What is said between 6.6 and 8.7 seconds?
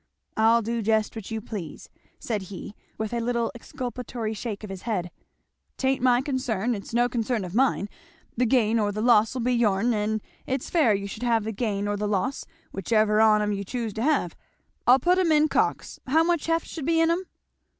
it's no concern of mine the